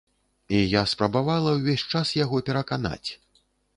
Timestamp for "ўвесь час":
1.57-2.15